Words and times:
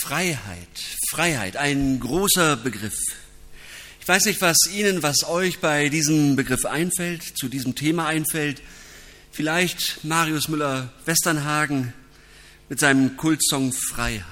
Freiheit, 0.00 0.68
Freiheit, 1.08 1.56
ein 1.56 2.00
großer 2.00 2.56
Begriff. 2.56 2.98
Ich 4.00 4.08
weiß 4.08 4.26
nicht, 4.26 4.40
was 4.40 4.58
Ihnen, 4.70 5.02
was 5.02 5.24
euch 5.24 5.60
bei 5.60 5.88
diesem 5.88 6.36
Begriff 6.36 6.64
einfällt, 6.66 7.22
zu 7.22 7.48
diesem 7.48 7.74
Thema 7.74 8.06
einfällt. 8.06 8.60
Vielleicht 9.32 10.04
Marius 10.04 10.48
Müller-Westernhagen 10.48 11.94
mit 12.68 12.78
seinem 12.78 13.16
Kultsong 13.16 13.72
Freiheit 13.72 14.24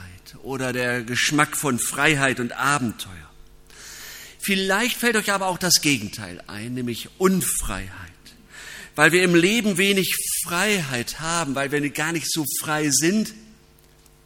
oder 0.43 0.73
der 0.73 1.03
Geschmack 1.03 1.57
von 1.57 1.79
Freiheit 1.79 2.41
und 2.41 2.53
Abenteuer. 2.53 3.12
Vielleicht 4.39 4.96
fällt 4.99 5.17
euch 5.17 5.33
aber 5.33 5.46
auch 5.46 5.59
das 5.59 5.80
Gegenteil 5.80 6.43
ein, 6.46 6.75
nämlich 6.75 7.09
Unfreiheit, 7.19 7.89
weil 8.95 9.12
wir 9.12 9.23
im 9.23 9.35
Leben 9.35 9.79
wenig 9.79 10.15
Freiheit 10.45 11.21
haben, 11.21 11.55
weil 11.55 11.71
wir 11.73 11.89
gar 11.91 12.12
nicht 12.12 12.30
so 12.30 12.45
frei 12.61 12.91
sind, 12.91 13.33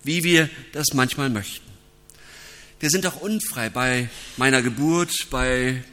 wie 0.05 0.25
wir 0.25 0.49
das 0.73 0.89
manchmal 0.95 1.31
möchten. 1.31 1.71
Wir 2.81 2.91
sind 2.91 3.07
auch 3.07 3.21
unfrei 3.21 3.71
bei 3.71 4.09
meiner 4.37 4.63
Geburt, 4.63 5.29
bei 5.31 5.85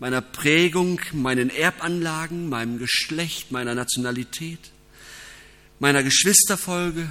meiner 0.00 0.20
Prägung, 0.20 1.00
meinen 1.12 1.48
Erbanlagen, 1.48 2.48
meinem 2.48 2.78
Geschlecht, 2.78 3.52
meiner 3.52 3.74
Nationalität, 3.74 4.58
meiner 5.78 6.02
Geschwisterfolge, 6.02 7.08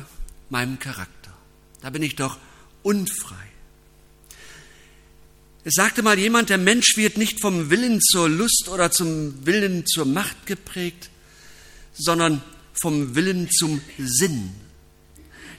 meinem 0.50 0.78
Charakter. 0.80 1.34
Da 1.82 1.90
bin 1.90 2.04
ich 2.04 2.16
doch 2.16 2.38
unfrei. 2.82 3.36
Es 5.64 5.76
sagte 5.76 6.02
mal 6.02 6.20
jemand, 6.20 6.50
der 6.50 6.58
Mensch 6.58 6.98
wird 6.98 7.18
nicht 7.18 7.40
vom 7.40 7.70
Willen 7.70 8.02
zur 8.02 8.28
Lust 8.28 8.68
oder 8.68 8.92
zum 8.92 9.46
Willen 9.46 9.86
zur 9.86 10.06
Macht 10.06 10.46
geprägt, 10.46 11.10
sondern 11.94 12.44
vom 12.74 13.16
Willen 13.16 13.50
zum 13.50 13.80
Sinn. 13.98 14.52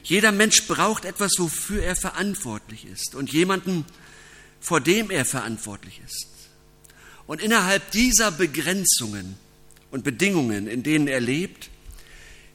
Jeder 0.05 0.31
Mensch 0.31 0.67
braucht 0.67 1.03
etwas, 1.03 1.31
wofür 1.39 1.81
er 1.81 1.95
verantwortlich 1.95 2.85
ist 2.85 3.15
und 3.15 3.33
jemanden, 3.33 3.85
vor 4.59 4.79
dem 4.79 5.09
er 5.09 5.25
verantwortlich 5.25 5.99
ist. 6.05 6.27
Und 7.25 7.41
innerhalb 7.41 7.89
dieser 7.89 8.31
Begrenzungen 8.31 9.35
und 9.89 10.03
Bedingungen, 10.03 10.67
in 10.67 10.83
denen 10.83 11.07
er 11.07 11.19
lebt, 11.19 11.71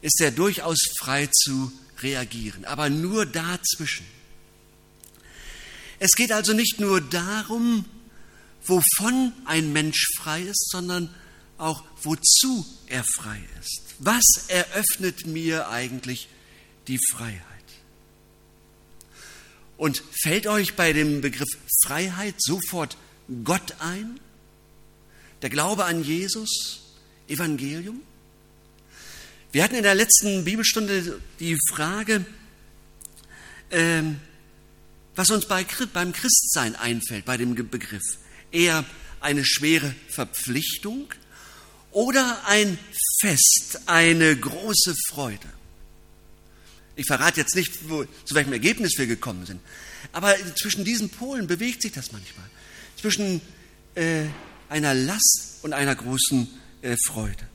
ist 0.00 0.20
er 0.20 0.30
durchaus 0.30 0.78
frei 1.00 1.26
zu 1.26 1.72
reagieren, 1.98 2.64
aber 2.66 2.88
nur 2.88 3.26
dazwischen. 3.26 4.06
Es 5.98 6.12
geht 6.12 6.30
also 6.30 6.52
nicht 6.52 6.78
nur 6.78 7.00
darum, 7.00 7.84
wovon 8.64 9.32
ein 9.44 9.72
Mensch 9.72 10.06
frei 10.18 10.42
ist, 10.42 10.70
sondern 10.70 11.12
auch 11.58 11.82
wozu 12.02 12.64
er 12.86 13.02
frei 13.02 13.40
ist. 13.60 13.96
Was 13.98 14.44
eröffnet 14.46 15.26
mir 15.26 15.68
eigentlich 15.68 16.28
die 16.91 16.98
Freiheit. 17.12 17.41
Und 19.77 20.02
fällt 20.22 20.46
euch 20.46 20.74
bei 20.74 20.92
dem 20.92 21.20
Begriff 21.20 21.48
Freiheit 21.86 22.34
sofort 22.38 22.97
Gott 23.44 23.77
ein? 23.78 24.19
Der 25.41 25.50
Glaube 25.50 25.84
an 25.84 26.02
Jesus? 26.05 26.82
Evangelium? 27.28 28.02
Wir 29.52 29.62
hatten 29.62 29.77
in 29.77 29.84
der 29.84 29.94
letzten 29.94 30.44
Bibelstunde 30.44 31.20
die 31.38 31.56
Frage, 31.70 32.27
ähm, 33.70 34.20
was 35.14 35.30
uns 35.30 35.47
bei, 35.47 35.64
beim 35.92 36.12
Christsein 36.12 36.75
einfällt, 36.75 37.25
bei 37.25 37.36
dem 37.36 37.54
Begriff. 37.54 38.19
Eher 38.50 38.84
eine 39.20 39.44
schwere 39.44 39.94
Verpflichtung 40.08 41.06
oder 41.92 42.42
ein 42.47 42.78
Fest, 43.20 43.82
eine 43.86 44.36
große 44.36 44.94
Freude. 45.08 45.59
Ich 46.96 47.06
verrate 47.06 47.41
jetzt 47.41 47.55
nicht, 47.55 47.88
wo, 47.88 48.05
zu 48.24 48.34
welchem 48.34 48.52
Ergebnis 48.52 48.92
wir 48.96 49.06
gekommen 49.06 49.46
sind. 49.46 49.60
Aber 50.12 50.34
zwischen 50.60 50.84
diesen 50.84 51.10
Polen 51.10 51.47
bewegt 51.47 51.82
sich 51.82 51.92
das 51.92 52.12
manchmal. 52.12 52.47
Zwischen 53.00 53.41
äh, 53.94 54.24
einer 54.69 54.94
Last 54.94 55.58
und 55.62 55.72
einer 55.72 55.94
großen 55.94 56.48
äh, 56.82 56.97
Freude. 57.06 57.48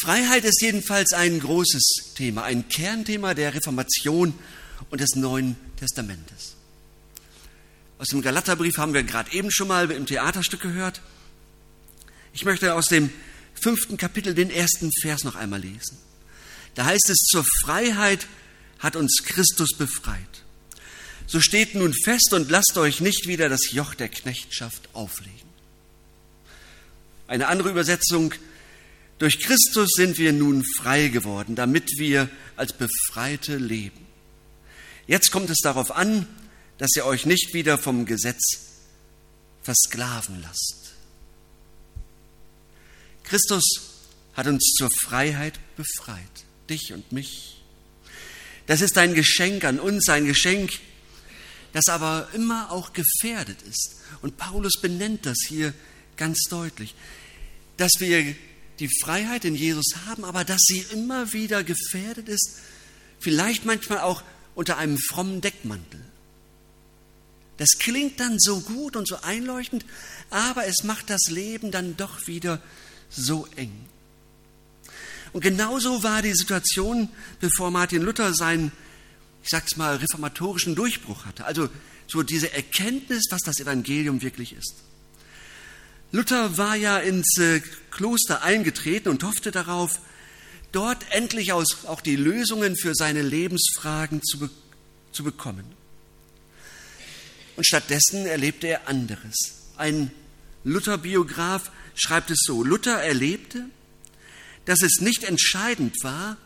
Freiheit 0.00 0.44
ist 0.44 0.60
jedenfalls 0.60 1.12
ein 1.12 1.38
großes 1.38 2.14
Thema, 2.16 2.42
ein 2.42 2.68
Kernthema 2.68 3.34
der 3.34 3.54
Reformation 3.54 4.34
und 4.90 5.00
des 5.00 5.14
Neuen 5.14 5.56
Testamentes. 5.76 6.56
Aus 7.98 8.08
dem 8.08 8.22
Galaterbrief 8.22 8.76
haben 8.76 8.92
wir 8.92 9.04
gerade 9.04 9.32
eben 9.32 9.50
schon 9.52 9.68
mal 9.68 9.90
im 9.90 10.06
Theaterstück 10.06 10.60
gehört. 10.60 11.00
Ich 12.32 12.44
möchte 12.44 12.74
aus 12.74 12.86
dem 12.86 13.10
fünften 13.54 13.96
Kapitel 13.96 14.34
den 14.34 14.50
ersten 14.50 14.90
Vers 15.00 15.22
noch 15.22 15.36
einmal 15.36 15.60
lesen. 15.60 15.96
Da 16.74 16.86
heißt 16.86 17.08
es, 17.10 17.18
zur 17.18 17.44
Freiheit 17.62 18.26
hat 18.78 18.96
uns 18.96 19.22
Christus 19.24 19.70
befreit. 19.76 20.18
So 21.26 21.40
steht 21.40 21.74
nun 21.74 21.94
fest 21.94 22.32
und 22.32 22.50
lasst 22.50 22.76
euch 22.76 23.00
nicht 23.00 23.26
wieder 23.26 23.48
das 23.48 23.72
Joch 23.72 23.94
der 23.94 24.08
Knechtschaft 24.08 24.88
auflegen. 24.92 25.48
Eine 27.26 27.48
andere 27.48 27.70
Übersetzung, 27.70 28.34
durch 29.18 29.40
Christus 29.40 29.90
sind 29.94 30.18
wir 30.18 30.32
nun 30.32 30.64
frei 30.76 31.08
geworden, 31.08 31.54
damit 31.54 31.88
wir 31.98 32.28
als 32.56 32.72
Befreite 32.72 33.56
leben. 33.56 34.04
Jetzt 35.06 35.30
kommt 35.30 35.48
es 35.50 35.60
darauf 35.60 35.92
an, 35.92 36.26
dass 36.78 36.90
ihr 36.96 37.06
euch 37.06 37.24
nicht 37.24 37.54
wieder 37.54 37.78
vom 37.78 38.04
Gesetz 38.04 38.42
versklaven 39.62 40.42
lasst. 40.42 40.94
Christus 43.22 43.64
hat 44.34 44.46
uns 44.46 44.74
zur 44.76 44.90
Freiheit 44.90 45.58
befreit 45.76 46.43
dich 46.68 46.92
und 46.92 47.12
mich. 47.12 47.62
Das 48.66 48.80
ist 48.80 48.96
ein 48.98 49.14
Geschenk 49.14 49.64
an 49.64 49.78
uns, 49.78 50.08
ein 50.08 50.26
Geschenk, 50.26 50.72
das 51.72 51.88
aber 51.88 52.28
immer 52.32 52.70
auch 52.70 52.92
gefährdet 52.92 53.58
ist. 53.68 53.96
Und 54.22 54.36
Paulus 54.36 54.80
benennt 54.80 55.26
das 55.26 55.38
hier 55.46 55.74
ganz 56.16 56.44
deutlich, 56.48 56.94
dass 57.76 57.92
wir 57.98 58.34
die 58.78 58.88
Freiheit 59.02 59.44
in 59.44 59.54
Jesus 59.54 59.96
haben, 60.06 60.24
aber 60.24 60.44
dass 60.44 60.60
sie 60.62 60.84
immer 60.92 61.32
wieder 61.32 61.62
gefährdet 61.62 62.28
ist, 62.28 62.58
vielleicht 63.20 63.64
manchmal 63.64 64.00
auch 64.00 64.22
unter 64.54 64.78
einem 64.78 64.98
frommen 64.98 65.40
Deckmantel. 65.40 66.00
Das 67.56 67.70
klingt 67.78 68.18
dann 68.18 68.38
so 68.38 68.60
gut 68.60 68.96
und 68.96 69.06
so 69.06 69.16
einleuchtend, 69.22 69.84
aber 70.30 70.66
es 70.66 70.82
macht 70.82 71.10
das 71.10 71.26
Leben 71.28 71.70
dann 71.70 71.96
doch 71.96 72.26
wieder 72.26 72.60
so 73.10 73.46
eng. 73.56 73.86
Und 75.34 75.40
genauso 75.40 76.04
war 76.04 76.22
die 76.22 76.32
Situation, 76.32 77.08
bevor 77.40 77.72
Martin 77.72 78.02
Luther 78.02 78.32
seinen, 78.32 78.70
ich 79.42 79.48
sag's 79.50 79.76
mal, 79.76 79.96
reformatorischen 79.96 80.76
Durchbruch 80.76 81.26
hatte. 81.26 81.44
Also 81.44 81.68
so 82.06 82.22
diese 82.22 82.52
Erkenntnis, 82.52 83.24
was 83.30 83.40
das 83.40 83.58
Evangelium 83.58 84.22
wirklich 84.22 84.52
ist. 84.52 84.76
Luther 86.12 86.56
war 86.56 86.76
ja 86.76 86.98
ins 86.98 87.36
äh, 87.38 87.60
Kloster 87.90 88.42
eingetreten 88.42 89.08
und 89.08 89.24
hoffte 89.24 89.50
darauf, 89.50 89.98
dort 90.70 91.04
endlich 91.10 91.52
auch 91.52 92.00
die 92.00 92.14
Lösungen 92.14 92.76
für 92.76 92.94
seine 92.94 93.22
Lebensfragen 93.22 94.22
zu, 94.22 94.38
be 94.38 94.50
zu 95.10 95.24
bekommen. 95.24 95.64
Und 97.56 97.66
stattdessen 97.66 98.24
erlebte 98.26 98.68
er 98.68 98.86
anderes. 98.86 99.72
Ein 99.76 100.12
Luther-Biograf 100.62 101.72
schreibt 101.96 102.30
es 102.30 102.38
so, 102.46 102.62
Luther 102.62 103.02
erlebte, 103.02 103.66
dass 104.64 104.82
es 104.82 105.00
nicht 105.00 105.24
entscheidend 105.24 105.94
war, 106.02 106.36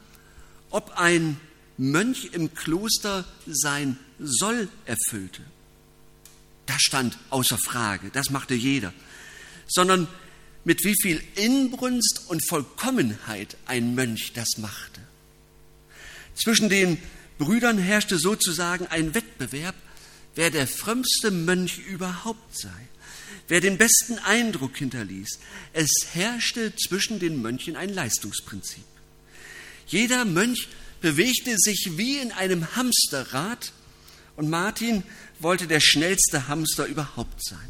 ob 0.70 0.98
ein 0.98 1.38
Mönch 1.76 2.30
im 2.32 2.54
Kloster 2.54 3.24
sein 3.46 3.98
Soll 4.18 4.68
erfüllte. 4.84 5.42
Das 6.66 6.82
stand 6.82 7.16
außer 7.30 7.56
Frage, 7.56 8.10
das 8.12 8.30
machte 8.30 8.54
jeder, 8.54 8.92
sondern 9.68 10.08
mit 10.64 10.84
wie 10.84 10.94
viel 11.00 11.22
Inbrunst 11.36 12.24
und 12.28 12.46
Vollkommenheit 12.46 13.56
ein 13.66 13.94
Mönch 13.94 14.32
das 14.34 14.58
machte. 14.58 15.00
Zwischen 16.34 16.68
den 16.68 16.98
Brüdern 17.38 17.78
herrschte 17.78 18.18
sozusagen 18.18 18.86
ein 18.88 19.14
Wettbewerb, 19.14 19.76
wer 20.34 20.50
der 20.50 20.66
frömmste 20.66 21.30
Mönch 21.30 21.78
überhaupt 21.78 22.58
sei 22.58 22.88
wer 23.48 23.60
den 23.60 23.78
besten 23.78 24.18
Eindruck 24.18 24.76
hinterließ. 24.76 25.38
Es 25.72 25.90
herrschte 26.12 26.74
zwischen 26.76 27.18
den 27.18 27.42
Mönchen 27.42 27.76
ein 27.76 27.92
Leistungsprinzip. 27.92 28.84
Jeder 29.86 30.24
Mönch 30.24 30.68
bewegte 31.00 31.56
sich 31.56 31.92
wie 31.96 32.18
in 32.18 32.32
einem 32.32 32.76
Hamsterrad 32.76 33.72
und 34.36 34.50
Martin 34.50 35.02
wollte 35.40 35.66
der 35.66 35.80
schnellste 35.80 36.48
Hamster 36.48 36.86
überhaupt 36.86 37.42
sein. 37.42 37.68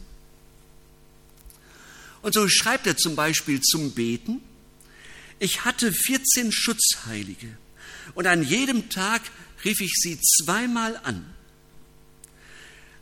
Und 2.23 2.35
so 2.35 2.49
schreibt 2.49 2.87
er 2.87 2.97
zum 2.97 3.15
Beispiel 3.15 3.61
zum 3.61 3.93
Beten, 3.93 4.41
ich 5.39 5.65
hatte 5.65 5.93
14 5.93 6.51
Schutzheilige 6.51 7.57
und 8.15 8.27
an 8.27 8.43
jedem 8.43 8.89
Tag 8.89 9.23
rief 9.65 9.81
ich 9.81 9.93
sie 9.95 10.19
zweimal 10.21 11.01
an. 11.05 11.25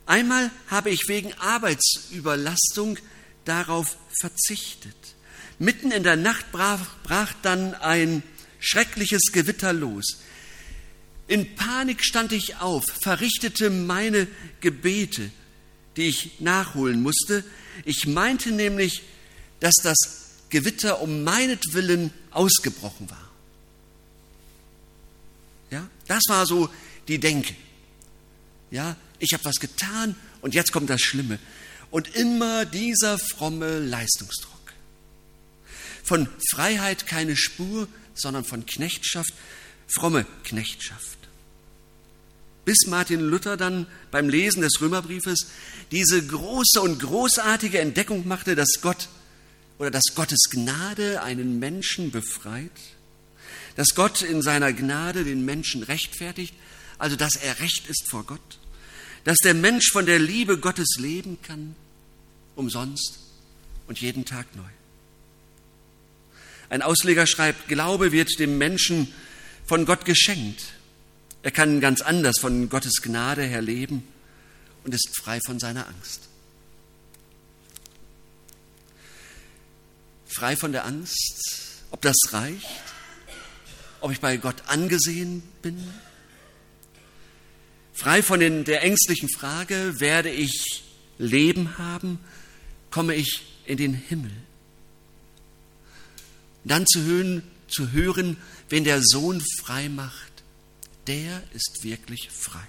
Einmal 0.06 0.50
habe 0.68 0.90
ich 0.90 1.08
wegen 1.08 1.32
Arbeitsüberlastung 1.34 2.98
darauf 3.44 3.96
verzichtet. 4.18 4.96
Mitten 5.58 5.90
in 5.90 6.04
der 6.04 6.16
Nacht 6.16 6.52
brach, 6.52 6.86
brach 7.02 7.32
dann 7.42 7.74
ein 7.74 8.22
schreckliches 8.60 9.32
Gewitter 9.32 9.72
los. 9.72 10.18
In 11.28 11.56
Panik 11.56 12.04
stand 12.04 12.32
ich 12.32 12.56
auf, 12.56 12.84
verrichtete 13.00 13.68
meine 13.70 14.28
Gebete, 14.60 15.30
die 15.96 16.08
ich 16.08 16.40
nachholen 16.40 17.02
musste. 17.02 17.42
Ich 17.84 18.06
meinte 18.06 18.52
nämlich, 18.52 19.02
dass 19.58 19.74
das 19.82 19.96
Gewitter 20.50 21.00
um 21.00 21.24
meinetwillen 21.24 22.12
ausgebrochen 22.30 23.10
war. 23.10 23.30
Ja, 25.70 25.88
das 26.06 26.22
war 26.28 26.46
so 26.46 26.68
die 27.08 27.18
Denke. 27.18 27.54
Ja, 28.70 28.96
ich 29.18 29.32
habe 29.32 29.44
was 29.44 29.56
getan 29.56 30.14
und 30.40 30.54
jetzt 30.54 30.72
kommt 30.72 30.90
das 30.90 31.00
Schlimme. 31.00 31.38
Und 31.90 32.14
immer 32.14 32.64
dieser 32.64 33.18
fromme 33.18 33.78
Leistungsdruck. 33.78 34.52
Von 36.02 36.28
Freiheit 36.50 37.06
keine 37.06 37.36
Spur, 37.36 37.88
sondern 38.14 38.44
von 38.44 38.66
Knechtschaft, 38.66 39.32
fromme 39.86 40.26
Knechtschaft. 40.44 41.16
Bis 42.64 42.86
Martin 42.86 43.20
Luther 43.20 43.56
dann 43.56 43.86
beim 44.10 44.28
Lesen 44.28 44.60
des 44.60 44.80
Römerbriefes 44.80 45.46
diese 45.92 46.26
große 46.26 46.80
und 46.80 46.98
großartige 46.98 47.78
Entdeckung 47.78 48.26
machte, 48.26 48.56
dass 48.56 48.80
Gott 48.82 49.08
oder 49.78 49.90
dass 49.90 50.14
Gottes 50.14 50.50
Gnade 50.50 51.22
einen 51.22 51.58
Menschen 51.58 52.10
befreit, 52.10 52.72
dass 53.76 53.94
Gott 53.94 54.22
in 54.22 54.42
seiner 54.42 54.72
Gnade 54.72 55.24
den 55.24 55.44
Menschen 55.44 55.82
rechtfertigt, 55.82 56.54
also 56.98 57.14
dass 57.14 57.36
er 57.36 57.60
recht 57.60 57.86
ist 57.88 58.10
vor 58.10 58.24
Gott, 58.24 58.58
dass 59.26 59.38
der 59.38 59.54
Mensch 59.54 59.90
von 59.90 60.06
der 60.06 60.20
Liebe 60.20 60.56
Gottes 60.56 60.86
leben 60.98 61.36
kann, 61.42 61.74
umsonst 62.54 63.18
und 63.88 64.00
jeden 64.00 64.24
Tag 64.24 64.46
neu. 64.54 64.62
Ein 66.68 66.80
Ausleger 66.80 67.26
schreibt, 67.26 67.66
Glaube 67.66 68.12
wird 68.12 68.38
dem 68.38 68.56
Menschen 68.56 69.12
von 69.66 69.84
Gott 69.84 70.04
geschenkt. 70.04 70.62
Er 71.42 71.50
kann 71.50 71.80
ganz 71.80 72.02
anders 72.02 72.38
von 72.38 72.68
Gottes 72.68 73.02
Gnade 73.02 73.42
her 73.42 73.62
leben 73.62 74.06
und 74.84 74.94
ist 74.94 75.10
frei 75.20 75.40
von 75.44 75.58
seiner 75.58 75.88
Angst. 75.88 76.28
Frei 80.28 80.54
von 80.54 80.70
der 80.70 80.84
Angst, 80.84 81.82
ob 81.90 82.00
das 82.00 82.16
reicht, 82.30 82.64
ob 84.00 84.12
ich 84.12 84.20
bei 84.20 84.36
Gott 84.36 84.62
angesehen 84.68 85.42
bin. 85.62 85.92
Frei 87.96 88.22
von 88.22 88.40
den, 88.40 88.64
der 88.64 88.82
ängstlichen 88.82 89.30
Frage, 89.30 90.00
werde 90.00 90.28
ich 90.30 90.84
Leben 91.18 91.78
haben, 91.78 92.20
komme 92.90 93.14
ich 93.14 93.42
in 93.64 93.78
den 93.78 93.94
Himmel. 93.94 94.32
Dann 96.64 96.86
zu 96.86 97.02
hören, 97.02 97.42
zu 97.68 97.92
hören, 97.92 98.36
wenn 98.68 98.84
der 98.84 99.00
Sohn 99.02 99.42
frei 99.62 99.88
macht, 99.88 100.32
der 101.06 101.42
ist 101.54 101.84
wirklich 101.84 102.28
frei. 102.30 102.66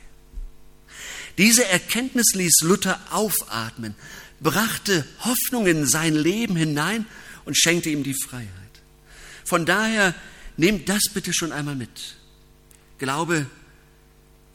Diese 1.38 1.66
Erkenntnis 1.66 2.34
ließ 2.34 2.62
Luther 2.62 2.98
aufatmen, 3.12 3.96
brachte 4.40 5.06
Hoffnung 5.20 5.68
in 5.68 5.86
sein 5.86 6.16
Leben 6.16 6.56
hinein 6.56 7.06
und 7.44 7.58
schenkte 7.58 7.90
ihm 7.90 8.04
die 8.04 8.16
Freiheit. 8.16 8.48
Von 9.44 9.66
daher 9.66 10.16
nehmt 10.56 10.88
das 10.88 11.04
bitte 11.14 11.34
schon 11.34 11.52
einmal 11.52 11.76
mit. 11.76 12.16
Glaube 12.98 13.46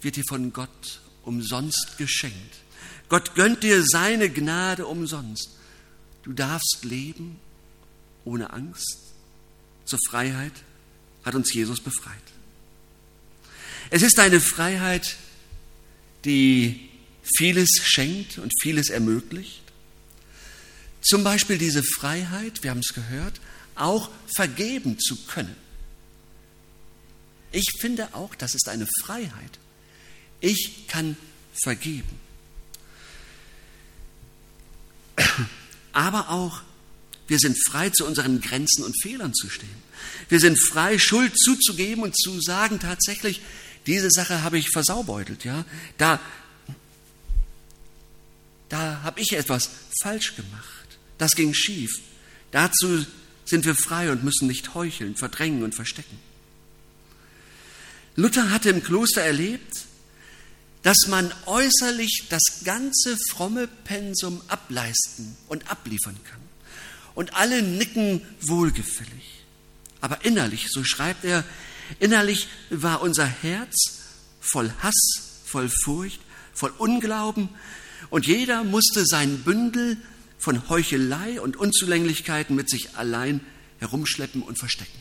wird 0.02 0.16
dir 0.16 0.24
von 0.28 0.52
Gott 0.52 1.00
umsonst 1.22 1.96
geschenkt. 1.98 2.56
Gott 3.08 3.34
gönnt 3.34 3.62
dir 3.62 3.84
seine 3.84 4.30
Gnade 4.30 4.86
umsonst. 4.86 5.50
Du 6.22 6.32
darfst 6.32 6.78
leben 6.82 7.38
ohne 8.24 8.52
Angst. 8.52 8.98
Zur 9.84 9.98
Freiheit 10.08 10.52
hat 11.24 11.34
uns 11.34 11.52
Jesus 11.52 11.80
befreit. 11.80 12.14
Es 13.90 14.02
ist 14.02 14.18
eine 14.18 14.40
Freiheit, 14.40 15.16
die 16.24 16.88
vieles 17.36 17.68
schenkt 17.82 18.38
und 18.38 18.52
vieles 18.62 18.88
ermöglicht. 18.88 19.62
Zum 21.02 21.24
Beispiel 21.24 21.58
diese 21.58 21.82
Freiheit, 21.82 22.62
wir 22.62 22.70
haben 22.70 22.80
es 22.80 22.94
gehört, 22.94 23.40
auch 23.74 24.10
vergeben 24.34 24.98
zu 24.98 25.16
können. 25.26 25.56
Ich 27.50 27.66
finde 27.80 28.14
auch, 28.14 28.34
das 28.34 28.54
ist 28.54 28.68
eine 28.68 28.88
Freiheit. 29.02 29.58
Ich 30.42 30.86
kann 30.88 31.16
vergeben. 31.54 32.20
Aber 35.92 36.30
auch, 36.30 36.60
wir 37.28 37.38
sind 37.38 37.56
frei, 37.66 37.90
zu 37.90 38.04
unseren 38.04 38.40
Grenzen 38.40 38.84
und 38.84 39.00
Fehlern 39.00 39.32
zu 39.32 39.48
stehen. 39.48 39.82
Wir 40.28 40.40
sind 40.40 40.58
frei, 40.58 40.98
Schuld 40.98 41.38
zuzugeben 41.38 42.02
und 42.02 42.16
zu 42.18 42.40
sagen, 42.40 42.80
tatsächlich, 42.80 43.40
diese 43.86 44.10
Sache 44.10 44.42
habe 44.42 44.58
ich 44.58 44.70
versaubeutelt, 44.70 45.44
ja. 45.44 45.64
Da, 45.96 46.20
da 48.68 49.00
habe 49.02 49.20
ich 49.20 49.32
etwas 49.34 49.70
falsch 50.02 50.34
gemacht. 50.34 50.98
Das 51.18 51.36
ging 51.36 51.54
schief. 51.54 52.00
Dazu 52.50 53.06
sind 53.44 53.64
wir 53.64 53.76
frei 53.76 54.10
und 54.10 54.24
müssen 54.24 54.48
nicht 54.48 54.74
heucheln, 54.74 55.14
verdrängen 55.14 55.62
und 55.62 55.74
verstecken. 55.74 56.18
Luther 58.16 58.50
hatte 58.50 58.70
im 58.70 58.82
Kloster 58.82 59.22
erlebt, 59.22 59.86
dass 60.82 61.06
man 61.08 61.32
äußerlich 61.46 62.26
das 62.28 62.62
ganze 62.64 63.16
fromme 63.30 63.68
Pensum 63.68 64.42
ableisten 64.48 65.36
und 65.48 65.70
abliefern 65.70 66.16
kann. 66.24 66.40
Und 67.14 67.34
alle 67.34 67.62
nicken 67.62 68.22
wohlgefällig. 68.40 69.44
Aber 70.00 70.24
innerlich, 70.24 70.66
so 70.70 70.82
schreibt 70.82 71.24
er, 71.24 71.44
innerlich 72.00 72.48
war 72.70 73.02
unser 73.02 73.26
Herz 73.26 74.00
voll 74.40 74.72
Hass, 74.82 75.40
voll 75.44 75.70
Furcht, 75.84 76.20
voll 76.52 76.72
Unglauben 76.78 77.48
und 78.10 78.26
jeder 78.26 78.64
musste 78.64 79.06
sein 79.06 79.42
Bündel 79.42 79.96
von 80.38 80.68
Heuchelei 80.68 81.40
und 81.40 81.56
Unzulänglichkeiten 81.56 82.54
mit 82.56 82.68
sich 82.68 82.96
allein 82.96 83.40
herumschleppen 83.78 84.42
und 84.42 84.58
verstecken. 84.58 84.98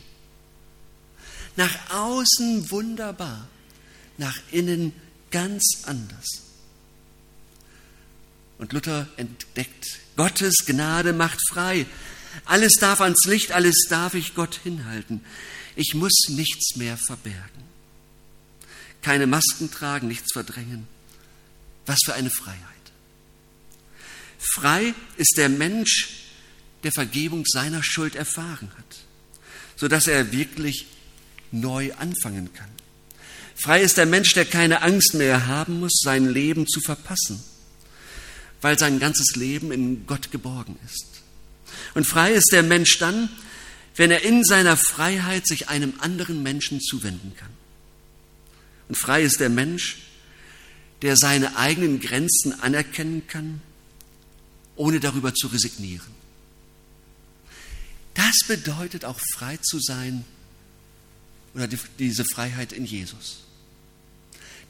Nach 1.56 1.74
außen 1.90 2.70
wunderbar, 2.70 3.48
nach 4.16 4.38
innen 4.50 4.92
ganz 5.32 5.82
anders. 5.86 6.42
Und 8.58 8.72
Luther 8.72 9.08
entdeckt, 9.16 9.98
Gottes 10.16 10.54
Gnade 10.66 11.12
macht 11.12 11.40
frei. 11.50 11.84
Alles 12.44 12.74
darf 12.74 13.00
ans 13.00 13.24
Licht, 13.24 13.50
alles 13.50 13.86
darf 13.88 14.14
ich 14.14 14.34
Gott 14.34 14.60
hinhalten. 14.62 15.24
Ich 15.74 15.94
muss 15.94 16.12
nichts 16.28 16.76
mehr 16.76 16.96
verbergen. 16.96 17.62
Keine 19.00 19.26
Masken 19.26 19.70
tragen, 19.70 20.06
nichts 20.06 20.32
verdrängen. 20.32 20.86
Was 21.86 21.98
für 22.04 22.14
eine 22.14 22.30
Freiheit. 22.30 22.60
Frei 24.38 24.94
ist 25.16 25.34
der 25.36 25.48
Mensch, 25.48 26.08
der 26.84 26.92
Vergebung 26.92 27.44
seiner 27.46 27.82
Schuld 27.82 28.14
erfahren 28.14 28.70
hat, 28.76 28.98
sodass 29.76 30.06
er 30.06 30.32
wirklich 30.32 30.86
neu 31.50 31.92
anfangen 31.94 32.52
kann. 32.52 32.70
Frei 33.54 33.82
ist 33.82 33.96
der 33.96 34.06
Mensch, 34.06 34.32
der 34.34 34.44
keine 34.44 34.82
Angst 34.82 35.14
mehr 35.14 35.46
haben 35.46 35.80
muss, 35.80 36.00
sein 36.02 36.28
Leben 36.28 36.66
zu 36.66 36.80
verpassen, 36.80 37.42
weil 38.60 38.78
sein 38.78 38.98
ganzes 38.98 39.36
Leben 39.36 39.72
in 39.72 40.06
Gott 40.06 40.30
geborgen 40.30 40.78
ist. 40.86 41.06
Und 41.94 42.06
frei 42.06 42.32
ist 42.32 42.52
der 42.52 42.62
Mensch 42.62 42.98
dann, 42.98 43.28
wenn 43.96 44.10
er 44.10 44.22
in 44.22 44.44
seiner 44.44 44.76
Freiheit 44.76 45.46
sich 45.46 45.68
einem 45.68 45.94
anderen 46.00 46.42
Menschen 46.42 46.80
zuwenden 46.80 47.34
kann. 47.36 47.50
Und 48.88 48.94
frei 48.96 49.22
ist 49.22 49.40
der 49.40 49.50
Mensch, 49.50 49.98
der 51.02 51.16
seine 51.16 51.56
eigenen 51.56 52.00
Grenzen 52.00 52.60
anerkennen 52.60 53.26
kann, 53.26 53.60
ohne 54.76 55.00
darüber 55.00 55.34
zu 55.34 55.48
resignieren. 55.48 56.22
Das 58.14 58.34
bedeutet 58.46 59.04
auch 59.04 59.18
frei 59.34 59.58
zu 59.58 59.78
sein 59.80 60.24
oder 61.54 61.66
die, 61.66 61.78
diese 61.98 62.24
Freiheit 62.24 62.72
in 62.72 62.84
Jesus. 62.84 63.41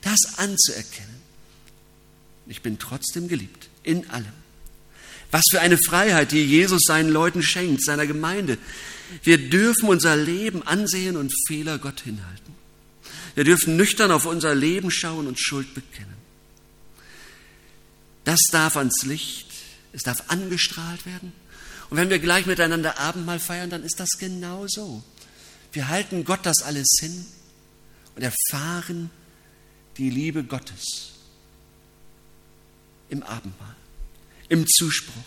Das 0.03 0.39
anzuerkennen. 0.39 1.23
Ich 2.47 2.63
bin 2.63 2.79
trotzdem 2.79 3.29
geliebt, 3.29 3.69
in 3.83 4.09
allem. 4.11 4.33
Was 5.31 5.45
für 5.51 5.61
eine 5.61 5.79
Freiheit, 5.79 6.33
die 6.33 6.45
Jesus 6.45 6.83
seinen 6.87 7.09
Leuten 7.09 7.43
schenkt, 7.43 7.83
seiner 7.83 8.07
Gemeinde. 8.07 8.59
Wir 9.23 9.39
dürfen 9.49 9.89
unser 9.89 10.17
Leben 10.17 10.63
ansehen 10.67 11.17
und 11.17 11.33
Fehler 11.47 11.79
Gott 11.79 12.03
hinhalten. 12.03 12.55
Wir 13.35 13.45
dürfen 13.45 13.77
nüchtern 13.77 14.11
auf 14.11 14.27
unser 14.27 14.55
Leben 14.55 14.91
schauen 14.91 15.27
und 15.27 15.41
Schuld 15.41 15.73
bekennen. 15.75 16.13
Das 18.25 18.41
darf 18.51 18.77
ans 18.77 19.05
Licht, 19.05 19.49
es 19.93 20.03
darf 20.03 20.25
angestrahlt 20.29 21.07
werden. 21.07 21.33
Und 21.89 21.97
wenn 21.97 22.11
wir 22.11 22.19
gleich 22.19 22.47
miteinander 22.47 22.99
Abendmahl 22.99 23.41
feiern, 23.41 23.71
dann 23.71 23.85
ist 23.85 24.01
das 24.01 24.11
genau 24.19 24.67
so. 24.69 25.03
Wir 25.73 25.89
halten 25.89 26.25
Gott 26.25 26.41
das 26.45 26.63
alles 26.63 26.89
hin 27.01 27.25
und 28.15 28.23
erfahren 28.23 29.11
die 29.99 30.11
Liebe 30.11 30.45
Gottes 30.45 31.13
im 33.09 33.23
Abendmahl, 33.23 33.77
im 34.49 34.67
Zuspruch. 34.67 35.23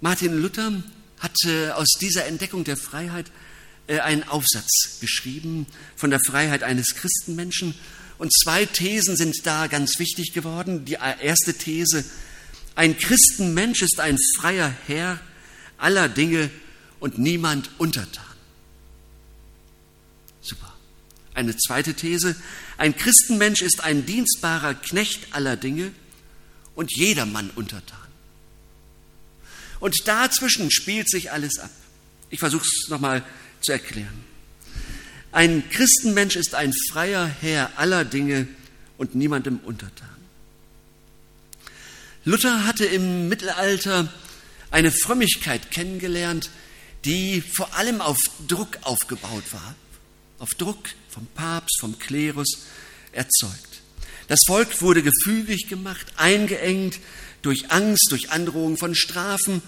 Martin 0.00 0.40
Luther 0.40 0.82
hatte 1.18 1.76
aus 1.76 1.88
dieser 2.00 2.26
Entdeckung 2.26 2.64
der 2.64 2.76
Freiheit 2.76 3.30
äh, 3.86 4.00
einen 4.00 4.24
Aufsatz 4.24 4.98
geschrieben 5.00 5.66
von 5.96 6.10
der 6.10 6.20
Freiheit 6.26 6.62
eines 6.62 6.94
Christenmenschen. 6.94 7.74
Und 8.18 8.32
zwei 8.32 8.66
Thesen 8.66 9.16
sind 9.16 9.34
da 9.44 9.66
ganz 9.66 9.98
wichtig 9.98 10.32
geworden. 10.32 10.84
Die 10.84 10.98
erste 11.20 11.54
These, 11.54 12.04
ein 12.74 12.96
Christenmensch 12.96 13.82
ist 13.82 14.00
ein 14.00 14.16
freier 14.38 14.72
Herr 14.86 15.20
aller 15.78 16.08
Dinge 16.08 16.50
und 17.00 17.18
niemand 17.18 17.70
untertan. 17.78 18.31
Eine 21.34 21.56
zweite 21.56 21.94
These, 21.94 22.36
ein 22.76 22.96
Christenmensch 22.96 23.62
ist 23.62 23.82
ein 23.82 24.04
dienstbarer 24.04 24.74
Knecht 24.74 25.34
aller 25.34 25.56
Dinge 25.56 25.92
und 26.74 26.94
jedermann 26.94 27.50
untertan. 27.50 27.98
Und 29.80 30.06
dazwischen 30.06 30.70
spielt 30.70 31.10
sich 31.10 31.32
alles 31.32 31.58
ab. 31.58 31.70
Ich 32.30 32.38
versuche 32.38 32.64
es 32.64 32.88
nochmal 32.88 33.24
zu 33.60 33.72
erklären. 33.72 34.24
Ein 35.32 35.68
Christenmensch 35.70 36.36
ist 36.36 36.54
ein 36.54 36.72
freier 36.90 37.26
Herr 37.26 37.78
aller 37.78 38.04
Dinge 38.04 38.46
und 38.98 39.14
niemandem 39.14 39.58
untertan. 39.58 40.08
Luther 42.24 42.66
hatte 42.66 42.84
im 42.84 43.28
Mittelalter 43.28 44.12
eine 44.70 44.92
Frömmigkeit 44.92 45.70
kennengelernt, 45.70 46.50
die 47.04 47.40
vor 47.40 47.74
allem 47.74 48.00
auf 48.00 48.18
Druck 48.46 48.78
aufgebaut 48.82 49.44
war. 49.52 49.74
Auf 50.42 50.48
Druck 50.58 50.88
vom 51.08 51.24
Papst, 51.36 51.78
vom 51.78 52.00
Klerus 52.00 52.66
erzeugt. 53.12 53.80
Das 54.26 54.40
Volk 54.44 54.82
wurde 54.82 55.04
gefügig 55.04 55.68
gemacht, 55.68 56.04
eingeengt 56.16 56.98
durch 57.42 57.70
Angst, 57.70 58.08
durch 58.10 58.32
Androhung 58.32 58.76
von 58.76 58.96
Strafen 58.96 59.62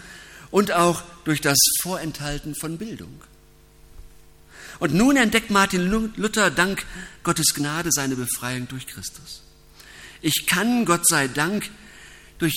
und 0.50 0.72
auch 0.72 1.04
durch 1.24 1.40
das 1.40 1.58
Vorenthalten 1.80 2.56
von 2.56 2.76
Bildung. 2.76 3.22
Und 4.80 4.94
nun 4.94 5.16
entdeckt 5.16 5.50
Martin 5.50 5.86
Luther 6.16 6.50
dank 6.50 6.84
Gottes 7.22 7.54
Gnade 7.54 7.90
seine 7.92 8.16
Befreiung 8.16 8.66
durch 8.66 8.88
Christus. 8.88 9.42
Ich 10.22 10.44
kann, 10.44 10.86
Gott 10.86 11.06
sei 11.06 11.28
Dank, 11.28 11.70
durch 12.38 12.54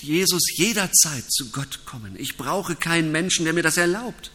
Jesus 0.00 0.42
jederzeit 0.54 1.24
zu 1.28 1.50
Gott 1.50 1.80
kommen. 1.86 2.14
Ich 2.18 2.36
brauche 2.36 2.76
keinen 2.76 3.10
Menschen, 3.10 3.46
der 3.46 3.52
mir 3.52 3.64
das 3.64 3.78
erlaubt. 3.78 4.30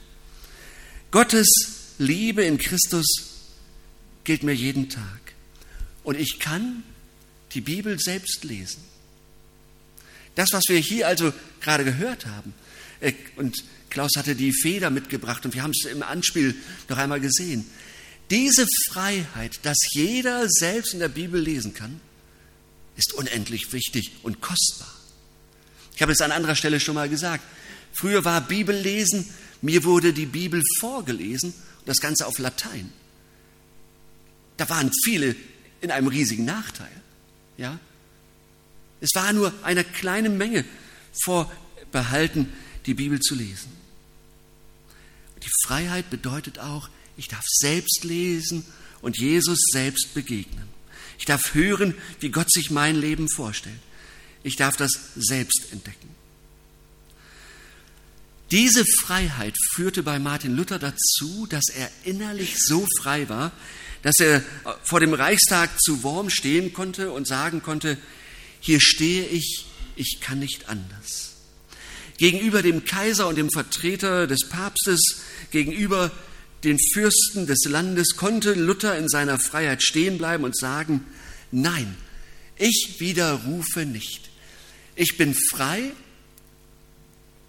Gottes 1.09 1.82
Liebe 1.97 2.43
in 2.43 2.57
Christus 2.57 3.05
gilt 4.23 4.43
mir 4.43 4.53
jeden 4.53 4.89
Tag. 4.89 5.33
Und 6.03 6.19
ich 6.19 6.39
kann 6.39 6.83
die 7.53 7.61
Bibel 7.61 7.99
selbst 7.99 8.43
lesen. 8.43 8.83
Das, 10.35 10.49
was 10.51 10.63
wir 10.67 10.79
hier 10.79 11.07
also 11.07 11.31
gerade 11.61 11.83
gehört 11.83 12.25
haben, 12.25 12.53
äh, 12.99 13.13
und 13.35 13.63
Klaus 13.89 14.11
hatte 14.17 14.35
die 14.35 14.51
Feder 14.51 14.89
mitgebracht 14.89 15.45
und 15.45 15.53
wir 15.53 15.61
haben 15.61 15.71
es 15.71 15.85
im 15.85 16.01
Anspiel 16.01 16.55
noch 16.89 16.97
einmal 16.97 17.19
gesehen. 17.19 17.65
Diese 18.31 18.65
Freiheit, 18.89 19.59
dass 19.63 19.77
jeder 19.91 20.47
selbst 20.49 20.93
in 20.93 20.99
der 20.99 21.09
Bibel 21.09 21.39
lesen 21.39 21.75
kann, 21.75 22.01
ist 22.97 23.13
unendlich 23.13 23.71
wichtig 23.71 24.13
und 24.23 24.41
kostbar. 24.41 24.91
Ich 25.95 26.01
habe 26.01 26.11
es 26.11 26.21
an 26.21 26.31
anderer 26.31 26.55
Stelle 26.55 26.79
schon 26.79 26.95
mal 26.95 27.09
gesagt. 27.09 27.43
Früher 27.91 28.25
war 28.25 28.41
Bibellesen, 28.41 29.29
mir 29.61 29.83
wurde 29.83 30.13
die 30.13 30.25
Bibel 30.25 30.61
vorgelesen 30.79 31.53
das 31.85 31.97
Ganze 31.99 32.25
auf 32.27 32.39
Latein. 32.39 32.91
Da 34.57 34.69
waren 34.69 34.91
viele 35.03 35.35
in 35.81 35.91
einem 35.91 36.07
riesigen 36.07 36.45
Nachteil. 36.45 36.91
Ja? 37.57 37.79
Es 39.01 39.09
war 39.15 39.33
nur 39.33 39.53
einer 39.63 39.83
kleinen 39.83 40.37
Menge 40.37 40.63
vorbehalten, 41.23 42.51
die 42.85 42.93
Bibel 42.93 43.19
zu 43.19 43.35
lesen. 43.35 43.71
Die 45.43 45.67
Freiheit 45.67 46.09
bedeutet 46.09 46.59
auch, 46.59 46.89
ich 47.17 47.27
darf 47.27 47.43
selbst 47.45 48.03
lesen 48.03 48.65
und 49.01 49.17
Jesus 49.17 49.59
selbst 49.71 50.13
begegnen. 50.13 50.67
Ich 51.19 51.25
darf 51.25 51.53
hören, 51.53 51.95
wie 52.19 52.29
Gott 52.29 52.51
sich 52.51 52.71
mein 52.71 52.95
Leben 52.95 53.29
vorstellt. 53.29 53.79
Ich 54.41 54.55
darf 54.55 54.75
das 54.75 54.91
selbst 55.15 55.67
entdecken. 55.71 56.09
Diese 58.53 58.85
Freiheit 59.01 59.55
führte 59.73 60.03
bei 60.03 60.19
Martin 60.19 60.55
Luther 60.55 60.77
dazu, 60.77 61.47
dass 61.49 61.69
er 61.75 61.89
innerlich 62.03 62.59
so 62.59 62.85
frei 63.01 63.27
war, 63.27 63.51
dass 64.03 64.19
er 64.19 64.43
vor 64.83 64.99
dem 64.99 65.15
Reichstag 65.15 65.71
zu 65.81 66.03
Worm 66.03 66.29
stehen 66.29 66.71
konnte 66.71 67.11
und 67.11 67.27
sagen 67.27 67.63
konnte, 67.63 67.97
hier 68.59 68.79
stehe 68.79 69.25
ich, 69.25 69.65
ich 69.95 70.19
kann 70.21 70.37
nicht 70.37 70.69
anders. 70.69 71.31
Gegenüber 72.19 72.61
dem 72.61 72.85
Kaiser 72.85 73.27
und 73.27 73.39
dem 73.39 73.49
Vertreter 73.49 74.27
des 74.27 74.47
Papstes, 74.49 75.01
gegenüber 75.49 76.11
den 76.63 76.77
Fürsten 76.93 77.47
des 77.47 77.63
Landes 77.65 78.17
konnte 78.17 78.53
Luther 78.53 78.95
in 78.99 79.09
seiner 79.09 79.39
Freiheit 79.39 79.81
stehen 79.81 80.19
bleiben 80.19 80.43
und 80.43 80.55
sagen, 80.55 81.03
nein, 81.49 81.97
ich 82.59 82.97
widerrufe 82.99 83.87
nicht. 83.87 84.29
Ich 84.95 85.17
bin 85.17 85.33
frei 85.33 85.91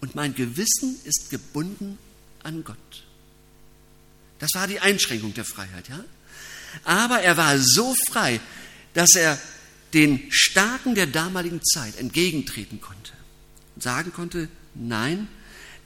und 0.04 0.14
mein 0.14 0.34
Gewissen 0.34 1.00
ist 1.04 1.30
gebunden 1.30 1.96
an 2.42 2.62
Gott. 2.62 2.76
Das 4.38 4.50
war 4.52 4.66
die 4.66 4.78
Einschränkung 4.78 5.32
der 5.32 5.46
Freiheit, 5.46 5.88
ja? 5.88 6.04
Aber 6.84 7.22
er 7.22 7.38
war 7.38 7.58
so 7.58 7.94
frei, 8.10 8.38
dass 8.92 9.14
er 9.14 9.40
den 9.94 10.28
Starken 10.30 10.94
der 10.94 11.06
damaligen 11.06 11.64
Zeit 11.64 11.96
entgegentreten 11.96 12.82
konnte 12.82 13.12
und 13.76 13.82
sagen 13.82 14.12
konnte, 14.12 14.50
nein, 14.74 15.26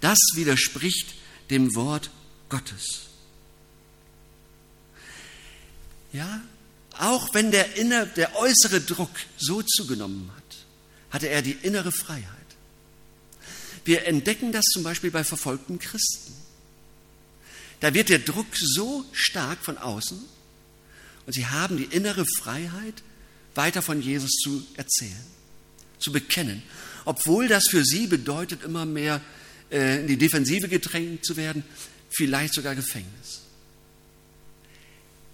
das 0.01 0.19
widerspricht 0.35 1.15
dem 1.51 1.77
Wort 1.77 2.11
Gottes. 2.49 3.03
Ja, 6.13 6.43
auch 6.99 7.33
wenn 7.35 7.53
der, 7.53 7.77
inner, 7.77 8.05
der 8.05 8.35
äußere 8.35 8.81
Druck 8.81 9.13
so 9.37 9.63
zugenommen 9.63 10.29
hat, 10.35 10.57
hatte 11.11 11.29
er 11.29 11.41
die 11.41 11.53
innere 11.53 11.93
Freiheit. 11.93 12.48
Wir 13.89 14.05
entdecken 14.05 14.53
das 14.53 14.67
zum 14.67 14.83
Beispiel 14.83 15.11
bei 15.11 15.25
verfolgten 15.25 15.79
Christen. 15.79 16.35
Da 17.81 17.95
wird 17.95 18.11
der 18.11 18.19
Druck 18.19 18.49
so 18.55 19.07
stark 19.13 19.65
von 19.65 19.79
außen, 19.79 20.23
und 21.25 21.33
sie 21.33 21.47
haben 21.47 21.79
die 21.79 21.85
innere 21.85 22.27
Freiheit, 22.37 23.03
weiter 23.55 23.81
von 23.81 24.03
Jesus 24.03 24.33
zu 24.43 24.63
erzählen, 24.77 25.25
zu 25.99 26.13
bekennen. 26.13 26.63
Obwohl 27.07 27.49
das 27.49 27.69
für 27.71 27.83
sie 27.83 28.07
bedeutet, 28.07 28.63
immer 28.63 28.85
mehr 28.85 29.23
äh, 29.71 30.01
in 30.01 30.07
die 30.07 30.19
Defensive 30.19 30.69
gedrängt 30.69 31.25
zu 31.25 31.39
werden, 31.39 31.65
vielleicht 32.11 32.53
sogar 32.53 32.75
Gefängnis. 32.75 33.41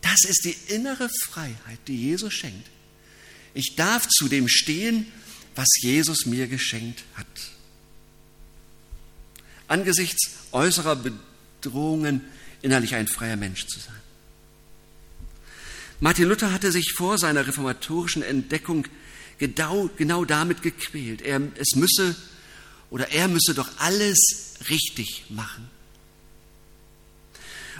Das 0.00 0.22
ist 0.28 0.44
die 0.44 0.56
innere 0.72 1.10
Freiheit, 1.24 1.80
die 1.88 1.96
Jesus 1.96 2.32
schenkt. 2.32 2.70
Ich 3.52 3.74
darf 3.74 4.06
zu 4.06 4.28
dem 4.28 4.46
stehen, 4.46 5.08
was 5.56 5.66
Jesus 5.80 6.24
mir 6.24 6.46
geschenkt 6.46 7.02
hat. 7.14 7.53
Angesichts 9.68 10.30
äußerer 10.52 10.96
Bedrohungen 10.96 12.20
innerlich 12.62 12.94
ein 12.94 13.08
freier 13.08 13.36
Mensch 13.36 13.66
zu 13.66 13.80
sein. 13.80 13.94
Martin 16.00 16.28
Luther 16.28 16.52
hatte 16.52 16.72
sich 16.72 16.92
vor 16.92 17.18
seiner 17.18 17.46
reformatorischen 17.46 18.22
Entdeckung 18.22 18.86
genau, 19.38 19.88
genau 19.96 20.24
damit 20.24 20.62
gequält. 20.62 21.22
Er, 21.22 21.40
es 21.56 21.76
müsse 21.76 22.16
oder 22.90 23.10
er 23.10 23.28
müsse 23.28 23.54
doch 23.54 23.70
alles 23.78 24.54
richtig 24.68 25.26
machen. 25.30 25.70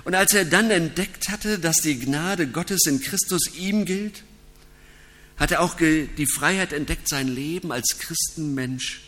Und 0.04 0.14
als 0.14 0.34
er 0.34 0.44
dann 0.44 0.70
entdeckt 0.70 1.28
hatte, 1.28 1.58
dass 1.58 1.78
die 1.78 1.98
Gnade 1.98 2.46
Gottes 2.46 2.86
in 2.86 3.00
Christus 3.00 3.54
ihm 3.56 3.84
gilt, 3.84 4.22
hat 5.36 5.50
er 5.50 5.60
auch 5.60 5.76
die 5.76 6.26
Freiheit 6.26 6.72
entdeckt, 6.72 7.08
sein 7.08 7.28
Leben 7.28 7.72
als 7.72 7.98
Christenmensch 7.98 9.02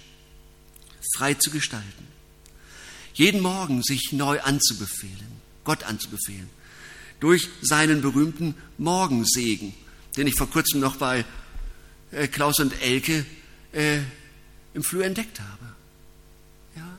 frei 1.14 1.35
zu 1.35 1.50
gestalten. 1.50 2.06
Jeden 3.16 3.40
Morgen 3.40 3.82
sich 3.82 4.12
neu 4.12 4.40
anzubefehlen, 4.42 5.40
Gott 5.64 5.85
anzubefehlen 5.85 6.50
durch 7.18 7.49
seinen 7.62 8.02
berühmten 8.02 8.54
Morgensegen, 8.76 9.73
den 10.18 10.26
ich 10.26 10.35
vor 10.35 10.50
kurzem 10.50 10.80
noch 10.80 10.96
bei 10.96 11.25
äh, 12.11 12.28
Klaus 12.28 12.61
und 12.61 12.78
Elke 12.82 13.25
äh, 13.73 14.00
im 14.75 14.82
Flur 14.82 15.02
entdeckt 15.02 15.40
habe. 15.40 15.64
Ja? 16.76 16.99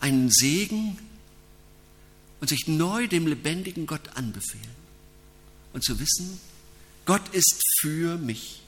Einen 0.00 0.30
Segen 0.30 0.98
und 2.40 2.48
sich 2.48 2.66
neu 2.68 3.06
dem 3.06 3.26
lebendigen 3.26 3.86
Gott 3.86 4.08
anbefehlen 4.14 4.64
und 5.74 5.84
zu 5.84 6.00
wissen, 6.00 6.40
Gott 7.04 7.28
ist 7.34 7.62
für 7.80 8.16
mich 8.16 8.62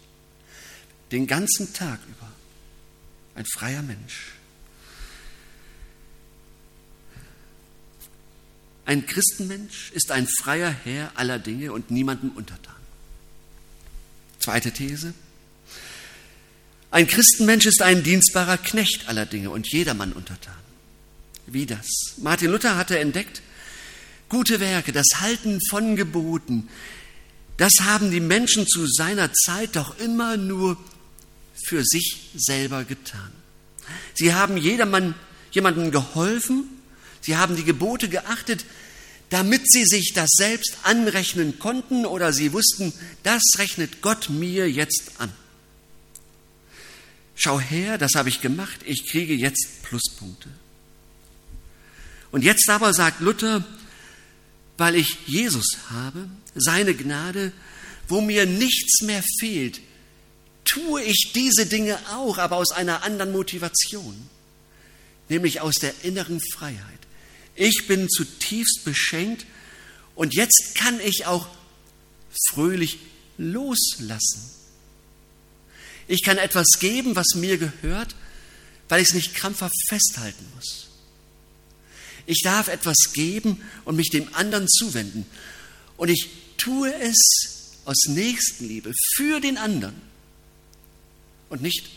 den 1.10 1.26
ganzen 1.26 1.72
Tag 1.72 2.00
über 2.06 2.30
ein 3.34 3.46
freier 3.46 3.80
Mensch. 3.80 4.37
Ein 8.88 9.04
Christenmensch 9.04 9.90
ist 9.92 10.10
ein 10.10 10.26
freier 10.26 10.70
Herr 10.70 11.12
aller 11.14 11.38
Dinge 11.38 11.74
und 11.74 11.90
niemandem 11.90 12.30
untertan. 12.30 12.74
Zweite 14.38 14.72
These. 14.72 15.12
Ein 16.90 17.06
Christenmensch 17.06 17.66
ist 17.66 17.82
ein 17.82 18.02
dienstbarer 18.02 18.56
Knecht 18.56 19.06
aller 19.06 19.26
Dinge 19.26 19.50
und 19.50 19.70
jedermann 19.70 20.14
untertan. 20.14 20.54
wie 21.46 21.66
das. 21.66 21.86
Martin 22.16 22.50
Luther 22.50 22.76
hatte 22.76 22.98
entdeckt, 22.98 23.42
gute 24.30 24.58
Werke, 24.58 24.92
das 24.92 25.06
Halten 25.20 25.58
von 25.68 25.94
Geboten, 25.94 26.68
das 27.58 27.72
haben 27.80 28.10
die 28.10 28.20
Menschen 28.20 28.66
zu 28.66 28.86
seiner 28.86 29.30
Zeit 29.34 29.76
doch 29.76 29.98
immer 29.98 30.38
nur 30.38 30.78
für 31.66 31.84
sich 31.84 32.30
selber 32.34 32.84
getan. 32.84 33.32
Sie 34.14 34.32
haben 34.32 34.56
jedermann, 34.56 35.14
jemandem 35.50 35.90
geholfen, 35.90 36.77
sie 37.20 37.36
haben 37.36 37.56
die 37.56 37.64
Gebote 37.64 38.08
geachtet, 38.08 38.64
damit 39.30 39.70
sie 39.70 39.84
sich 39.84 40.12
das 40.14 40.30
selbst 40.32 40.78
anrechnen 40.84 41.58
konnten 41.58 42.06
oder 42.06 42.32
sie 42.32 42.52
wussten, 42.52 42.92
das 43.22 43.42
rechnet 43.58 44.00
Gott 44.00 44.30
mir 44.30 44.70
jetzt 44.70 45.12
an. 45.18 45.32
Schau 47.34 47.60
her, 47.60 47.98
das 47.98 48.14
habe 48.14 48.28
ich 48.30 48.40
gemacht, 48.40 48.80
ich 48.84 49.06
kriege 49.06 49.34
jetzt 49.34 49.82
Pluspunkte. 49.82 50.48
Und 52.30 52.42
jetzt 52.42 52.68
aber 52.68 52.92
sagt 52.92 53.20
Luther, 53.20 53.64
weil 54.76 54.94
ich 54.94 55.18
Jesus 55.26 55.78
habe, 55.90 56.28
seine 56.54 56.94
Gnade, 56.94 57.52
wo 58.08 58.20
mir 58.20 58.46
nichts 58.46 59.02
mehr 59.02 59.22
fehlt, 59.38 59.80
tue 60.64 61.02
ich 61.02 61.32
diese 61.34 61.66
Dinge 61.66 61.98
auch, 62.10 62.38
aber 62.38 62.56
aus 62.56 62.72
einer 62.72 63.02
anderen 63.02 63.32
Motivation, 63.32 64.28
nämlich 65.28 65.60
aus 65.60 65.76
der 65.76 65.92
inneren 66.02 66.40
Freiheit. 66.54 67.07
Ich 67.60 67.88
bin 67.88 68.08
zutiefst 68.08 68.84
beschenkt 68.84 69.44
und 70.14 70.32
jetzt 70.32 70.76
kann 70.76 71.00
ich 71.00 71.26
auch 71.26 71.48
fröhlich 72.50 72.98
loslassen. 73.36 74.48
Ich 76.06 76.22
kann 76.22 76.38
etwas 76.38 76.78
geben, 76.78 77.16
was 77.16 77.34
mir 77.34 77.58
gehört, 77.58 78.14
weil 78.88 79.02
ich 79.02 79.08
es 79.08 79.14
nicht 79.14 79.34
krampfhaft 79.34 79.74
festhalten 79.88 80.46
muss. 80.54 80.86
Ich 82.26 82.42
darf 82.44 82.68
etwas 82.68 82.96
geben 83.12 83.60
und 83.84 83.96
mich 83.96 84.10
dem 84.10 84.32
anderen 84.34 84.68
zuwenden. 84.68 85.26
Und 85.96 86.10
ich 86.10 86.28
tue 86.58 86.94
es 86.94 87.16
aus 87.84 88.04
Nächstenliebe 88.06 88.92
für 89.16 89.40
den 89.40 89.58
anderen 89.58 90.00
und 91.48 91.60
nicht, 91.60 91.88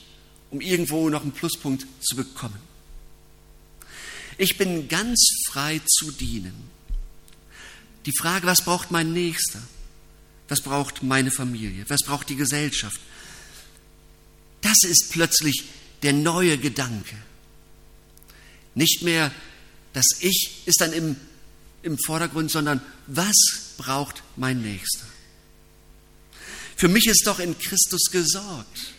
um 0.50 0.60
irgendwo 0.60 1.08
noch 1.10 1.22
einen 1.22 1.34
Pluspunkt 1.34 1.86
zu 2.02 2.16
bekommen. 2.16 2.72
Ich 4.42 4.58
bin 4.58 4.88
ganz 4.88 5.24
frei 5.52 5.80
zu 5.86 6.10
dienen. 6.10 6.56
Die 8.08 8.18
Frage, 8.18 8.48
was 8.48 8.64
braucht 8.64 8.90
mein 8.90 9.14
Nächster? 9.14 9.62
Was 10.48 10.62
braucht 10.62 11.04
meine 11.04 11.30
Familie? 11.30 11.86
Was 11.90 12.02
braucht 12.04 12.28
die 12.28 12.36
Gesellschaft? 12.36 13.00
Das 14.62 14.78
ist 14.82 15.12
plötzlich 15.12 15.66
der 16.02 16.14
neue 16.14 16.58
Gedanke. 16.58 17.16
Nicht 18.74 19.04
mehr 19.04 19.32
das 19.94 20.06
Ich 20.22 20.64
ist 20.66 20.82
dann 20.82 20.92
im, 20.92 21.18
im 21.84 22.00
Vordergrund, 22.04 22.50
sondern 22.50 22.82
was 23.06 23.76
braucht 23.78 24.24
mein 24.38 24.64
Nächster? 24.64 25.06
Für 26.76 26.88
mich 26.88 27.06
ist 27.06 27.28
doch 27.28 27.38
in 27.38 27.60
Christus 27.60 28.10
gesorgt. 28.12 28.96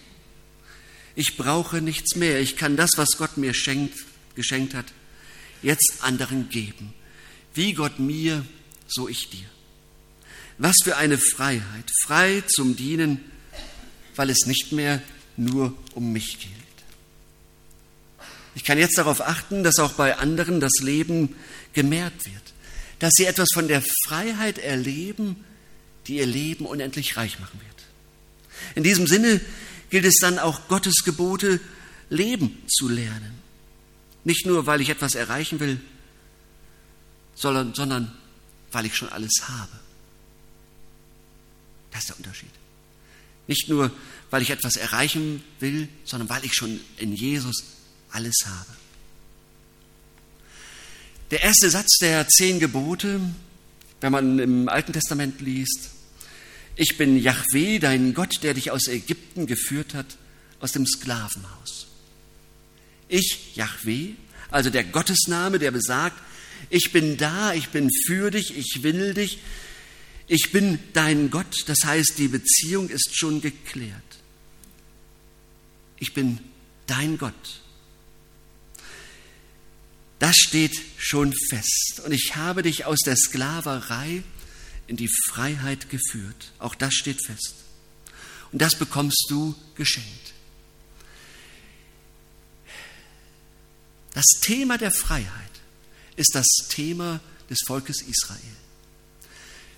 Ich 1.16 1.36
brauche 1.36 1.80
nichts 1.80 2.14
mehr. 2.14 2.38
Ich 2.38 2.56
kann 2.56 2.76
das, 2.76 2.90
was 2.94 3.16
Gott 3.18 3.38
mir 3.38 3.54
schenkt, 3.54 3.98
geschenkt 4.36 4.74
hat, 4.74 4.86
jetzt 5.62 5.98
anderen 6.00 6.48
geben. 6.48 6.92
Wie 7.54 7.74
Gott 7.74 7.98
mir, 7.98 8.44
so 8.86 9.08
ich 9.08 9.30
dir. 9.30 9.46
Was 10.58 10.76
für 10.82 10.96
eine 10.96 11.18
Freiheit. 11.18 11.90
Frei 12.04 12.42
zum 12.46 12.76
Dienen, 12.76 13.20
weil 14.16 14.30
es 14.30 14.46
nicht 14.46 14.72
mehr 14.72 15.02
nur 15.36 15.76
um 15.94 16.12
mich 16.12 16.38
geht. 16.40 16.50
Ich 18.54 18.64
kann 18.64 18.78
jetzt 18.78 18.98
darauf 18.98 19.20
achten, 19.20 19.64
dass 19.64 19.78
auch 19.78 19.94
bei 19.94 20.18
anderen 20.18 20.60
das 20.60 20.80
Leben 20.80 21.34
gemehrt 21.72 22.12
wird, 22.24 22.52
dass 22.98 23.12
sie 23.14 23.24
etwas 23.24 23.48
von 23.54 23.66
der 23.66 23.82
Freiheit 24.06 24.58
erleben, 24.58 25.44
die 26.06 26.16
ihr 26.16 26.26
Leben 26.26 26.66
unendlich 26.66 27.16
reich 27.16 27.38
machen 27.40 27.60
wird. 27.60 27.72
In 28.74 28.82
diesem 28.82 29.06
Sinne 29.06 29.40
gilt 29.90 30.04
es 30.04 30.16
dann 30.20 30.38
auch 30.38 30.68
Gottes 30.68 31.02
Gebote 31.04 31.60
leben 32.10 32.62
zu 32.68 32.88
lernen. 32.88 33.41
Nicht 34.24 34.46
nur, 34.46 34.66
weil 34.66 34.80
ich 34.80 34.88
etwas 34.88 35.14
erreichen 35.14 35.60
will, 35.60 35.80
sondern, 37.34 37.74
sondern 37.74 38.12
weil 38.70 38.86
ich 38.86 38.96
schon 38.96 39.08
alles 39.08 39.32
habe. 39.48 39.72
Das 41.90 42.00
ist 42.00 42.10
der 42.10 42.16
Unterschied. 42.16 42.50
Nicht 43.46 43.68
nur, 43.68 43.90
weil 44.30 44.42
ich 44.42 44.50
etwas 44.50 44.76
erreichen 44.76 45.42
will, 45.60 45.88
sondern 46.04 46.28
weil 46.28 46.44
ich 46.44 46.54
schon 46.54 46.80
in 46.98 47.12
Jesus 47.12 47.64
alles 48.10 48.34
habe. 48.46 48.70
Der 51.30 51.42
erste 51.42 51.70
Satz 51.70 51.98
der 52.00 52.28
zehn 52.28 52.60
Gebote, 52.60 53.20
wenn 54.00 54.12
man 54.12 54.38
im 54.38 54.68
Alten 54.68 54.92
Testament 54.92 55.40
liest, 55.40 55.90
ich 56.76 56.96
bin 56.96 57.18
Yahweh, 57.18 57.78
dein 57.78 58.14
Gott, 58.14 58.42
der 58.42 58.54
dich 58.54 58.70
aus 58.70 58.86
Ägypten 58.86 59.46
geführt 59.46 59.94
hat, 59.94 60.06
aus 60.60 60.72
dem 60.72 60.86
Sklavenhaus. 60.86 61.88
Ich, 63.12 63.56
Yahweh, 63.56 64.14
also 64.50 64.70
der 64.70 64.84
Gottesname, 64.84 65.58
der 65.58 65.70
besagt, 65.70 66.18
ich 66.70 66.92
bin 66.92 67.18
da, 67.18 67.52
ich 67.52 67.68
bin 67.68 67.90
für 68.06 68.30
dich, 68.30 68.56
ich 68.56 68.82
will 68.82 69.12
dich, 69.12 69.38
ich 70.28 70.50
bin 70.50 70.78
dein 70.94 71.28
Gott, 71.28 71.64
das 71.66 71.80
heißt, 71.84 72.14
die 72.16 72.28
Beziehung 72.28 72.88
ist 72.88 73.14
schon 73.14 73.42
geklärt. 73.42 73.92
Ich 75.98 76.14
bin 76.14 76.38
dein 76.86 77.18
Gott. 77.18 77.60
Das 80.18 80.34
steht 80.36 80.80
schon 80.96 81.34
fest. 81.50 82.00
Und 82.06 82.12
ich 82.12 82.34
habe 82.34 82.62
dich 82.62 82.86
aus 82.86 83.00
der 83.04 83.16
Sklaverei 83.16 84.22
in 84.86 84.96
die 84.96 85.10
Freiheit 85.28 85.90
geführt. 85.90 86.52
Auch 86.58 86.74
das 86.74 86.94
steht 86.94 87.22
fest. 87.26 87.56
Und 88.52 88.62
das 88.62 88.74
bekommst 88.74 89.26
du 89.28 89.54
geschenkt. 89.74 90.32
Das 94.14 94.24
Thema 94.40 94.78
der 94.78 94.92
Freiheit 94.92 95.26
ist 96.16 96.34
das 96.34 96.46
Thema 96.68 97.20
des 97.48 97.58
Volkes 97.66 98.02
Israel. 98.02 98.40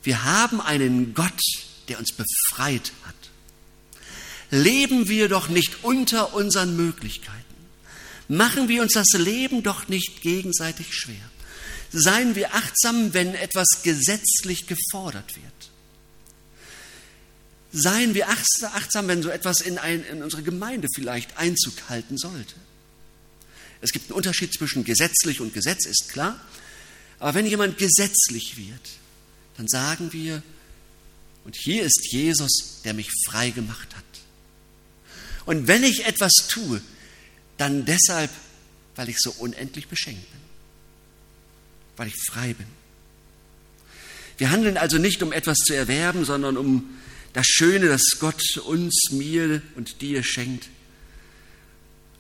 Wir 0.03 0.25
haben 0.25 0.61
einen 0.61 1.15
Gott, 1.15 1.41
der 1.89 1.99
uns 1.99 2.13
befreit 2.13 2.93
hat. 3.05 3.15
Leben 4.51 5.09
wir 5.09 5.29
doch 5.29 5.49
nicht 5.49 5.85
unter 5.85 6.35
unseren 6.35 6.77
Möglichkeiten 6.77 7.45
machen 8.29 8.69
wir 8.69 8.83
uns 8.83 8.93
das 8.93 9.13
Leben 9.13 9.63
doch 9.63 9.89
nicht 9.89 10.23
gegenseitig 10.23 10.95
schwer. 10.95 11.31
Seien 11.93 12.35
wir 12.35 12.55
achtsam, 12.55 13.15
wenn 13.15 13.35
etwas 13.35 13.83
gesetzlich 13.83 14.67
gefordert 14.67 15.37
wird. 15.37 15.45
Seien 17.73 18.15
wir 18.15 18.29
achtsam, 18.29 19.09
wenn 19.09 19.23
so 19.23 19.29
etwas 19.29 19.61
in, 19.61 19.79
ein, 19.79 20.05
in 20.05 20.23
unsere 20.23 20.43
Gemeinde 20.43 20.89
vielleicht 20.95 21.37
Einzug 21.39 21.75
halten 21.89 22.19
sollte. 22.19 22.55
Es 23.85 23.93
gibt 23.93 24.07
einen 24.07 24.17
Unterschied 24.17 24.51
zwischen 24.55 24.83
gesetzlich 24.83 25.43
und 25.43 25.53
Gesetz, 25.53 25.85
ist 25.85 26.09
klar. 26.09 26.41
Aber 27.19 27.35
wenn 27.35 27.45
jemand 27.45 27.77
gesetzlich 27.77 28.57
wird, 28.57 28.81
dann 29.59 29.69
sagen 29.69 30.15
wir, 30.15 30.43
und 31.45 31.55
hier 31.55 31.83
ist 31.83 32.09
Jesus, 32.11 32.81
der 32.85 32.95
mich 32.95 33.11
frei 33.27 33.51
gemacht 33.51 33.95
hat. 33.95 34.05
Und 35.45 35.69
wenn 35.69 35.85
ich 35.85 36.07
etwas 36.07 36.33
tue, 36.49 36.81
dann 37.59 37.85
deshalb, 37.85 38.31
weil 38.97 39.11
ich 39.11 39.19
so 39.19 39.33
unendlich 39.33 39.87
beschenkt 39.87 40.31
bin, 40.31 40.41
weil 41.99 42.09
ich 42.09 42.17
frei 42.31 42.55
bin. 42.55 42.67
Wir 44.39 44.51
handeln 44.51 44.79
also 44.79 44.97
nicht, 44.97 45.23
um 45.23 45.31
etwas 45.31 45.59
zu 45.59 45.75
erwerben, 45.75 46.25
sondern 46.25 46.57
um 46.57 46.89
das 47.35 47.47
Schöne, 47.47 47.89
das 47.89 48.03
Gott 48.19 48.57
uns, 48.57 49.11
mir 49.11 49.61
und 49.77 50.01
dir 50.01 50.23
schenkt 50.23 50.71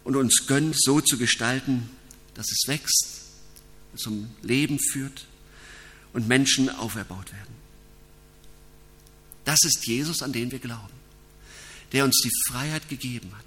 und 0.04 0.16
uns 0.16 0.46
gönnt, 0.46 0.76
so 0.78 1.00
zu 1.00 1.18
gestalten, 1.18 1.90
dass 2.34 2.46
es 2.50 2.68
wächst, 2.68 3.22
zum 3.96 4.30
Leben 4.42 4.78
führt 4.78 5.26
und 6.12 6.28
Menschen 6.28 6.68
auferbaut 6.68 7.32
werden. 7.32 7.54
Das 9.44 9.58
ist 9.64 9.86
Jesus, 9.86 10.22
an 10.22 10.32
den 10.32 10.50
wir 10.50 10.58
glauben, 10.58 10.94
der 11.92 12.04
uns 12.04 12.20
die 12.22 12.30
Freiheit 12.50 12.88
gegeben 12.88 13.30
hat 13.36 13.44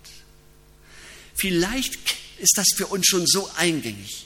Vielleicht 1.37 1.99
ist 2.39 2.53
das 2.55 2.67
für 2.75 2.87
uns 2.87 3.07
schon 3.07 3.25
so 3.27 3.49
eingängig. 3.57 4.25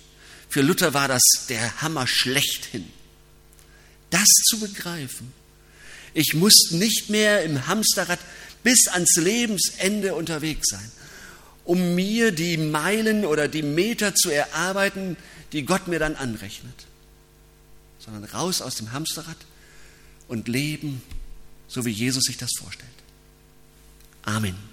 Für 0.50 0.62
Luther 0.62 0.94
war 0.94 1.08
das 1.08 1.22
der 1.50 1.82
Hammer 1.82 2.08
schlechthin. 2.08 2.86
Das 4.10 4.28
zu 4.50 4.60
begreifen. 4.60 5.32
Ich 6.14 6.34
muss 6.34 6.72
nicht 6.72 7.10
mehr 7.10 7.44
im 7.44 7.68
Hamsterrad 7.68 8.20
bis 8.64 8.88
ans 8.88 9.16
Lebensende 9.16 10.14
unterwegs 10.14 10.68
sein, 10.70 10.92
um 11.72 11.96
mir 11.96 12.34
die 12.34 12.58
Meilen 12.58 13.26
oder 13.26 13.48
die 13.48 13.62
Meter 13.62 14.14
zu 14.14 14.30
erarbeiten, 14.30 15.16
die 15.54 15.64
Gott 15.64 15.88
mir 15.88 16.00
dann 16.00 16.18
anrechnet, 16.18 16.86
sondern 17.98 18.26
raus 18.26 18.62
aus 18.62 18.76
dem 18.76 18.92
Hamsterrad 18.92 19.38
und 20.28 20.50
leben, 20.50 21.02
so 21.70 21.86
wie 21.86 21.92
Jesus 21.92 22.24
sich 22.26 22.36
das 22.36 22.50
vorstellt. 22.60 22.92
Amen. 24.24 24.71